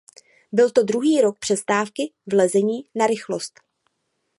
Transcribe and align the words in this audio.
Byl 0.51 0.69
to 0.69 0.83
druhý 0.83 1.21
rok 1.21 1.39
přestávky 1.39 2.13
v 2.27 2.33
lezení 2.33 2.89
na 2.95 3.07
rychlost. 3.07 3.59